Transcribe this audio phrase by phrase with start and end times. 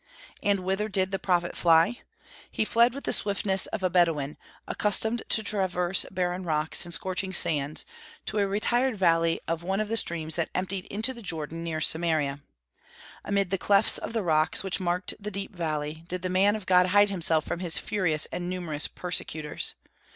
[0.41, 2.01] And whither did the prophet fly?
[2.49, 4.35] He fled with the swiftness of a Bedouin,
[4.67, 7.85] accustomed to traverse barren rocks and scorching sands,
[8.25, 11.81] to a retired valley of one of the streams that emptied into the Jordan near
[11.81, 12.39] Samaria.
[13.23, 16.65] Amid the clefts of the rocks which marked the deep valley, did the man of
[16.65, 19.75] God hide himself from his furious and numerous persecutors.